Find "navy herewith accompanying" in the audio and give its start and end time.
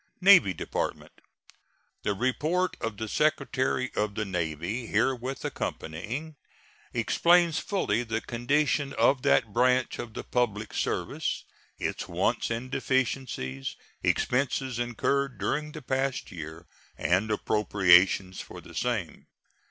4.25-6.37